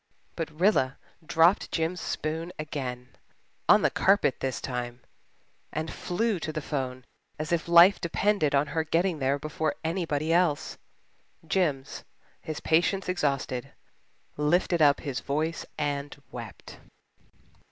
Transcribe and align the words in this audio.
But 0.35 0.49
Rilla 0.59 0.97
dropped 1.23 1.71
Jims' 1.71 2.01
spoon 2.01 2.51
again 2.57 3.09
on 3.69 3.83
the 3.83 3.91
carpet 3.91 4.39
this 4.39 4.59
time 4.59 5.01
and 5.71 5.93
flew 5.93 6.39
to 6.39 6.51
the 6.51 6.59
'phone 6.59 7.05
as 7.37 7.51
if 7.51 7.67
life 7.67 8.01
depended 8.01 8.55
on 8.55 8.65
her 8.73 8.83
getting 8.83 9.19
there 9.19 9.37
before 9.37 9.75
anybody 9.83 10.33
else. 10.33 10.79
Jims, 11.47 12.03
his 12.41 12.59
patience 12.61 13.07
exhausted, 13.07 13.73
lifted 14.37 14.81
up 14.81 15.01
his 15.01 15.19
voice 15.19 15.67
and 15.77 16.19
wept. 16.31 16.79